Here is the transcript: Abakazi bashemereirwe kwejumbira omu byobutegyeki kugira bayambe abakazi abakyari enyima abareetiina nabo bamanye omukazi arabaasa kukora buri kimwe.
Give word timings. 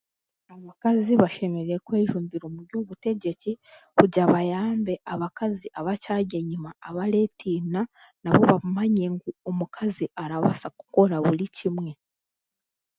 Abakazi 0.55 1.11
bashemereirwe 1.21 1.83
kwejumbira 1.87 2.43
omu 2.47 2.61
byobutegyeki 2.67 3.51
kugira 3.95 4.25
bayambe 4.33 4.93
abakazi 5.13 5.67
abakyari 5.79 6.33
enyima 6.41 6.69
abareetiina 6.87 7.81
nabo 8.21 8.41
bamanye 8.51 9.05
omukazi 9.49 10.05
arabaasa 10.23 10.67
kukora 10.77 11.15
buri 11.25 11.45
kimwe. 11.57 11.91